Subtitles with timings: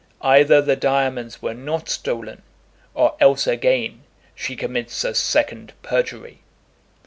[0.23, 2.41] Either the diamonds were not stolen,
[2.95, 4.01] or else again
[4.33, 6.39] she commits a second perjury.